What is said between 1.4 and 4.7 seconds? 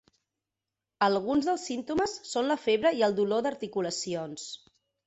dels símptomes són la febre i el dolor d'articulacions.